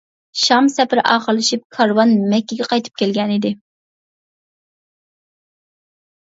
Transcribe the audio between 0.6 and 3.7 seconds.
سەپىرى ئاخىرلىشىپ كارۋان مەككىگە قايتىپ كەلگەنىدى.